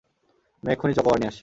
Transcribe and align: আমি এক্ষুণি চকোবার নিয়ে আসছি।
আমি 0.63 0.69
এক্ষুণি 0.71 0.93
চকোবার 0.93 1.17
নিয়ে 1.19 1.27
আসছি। 1.27 1.39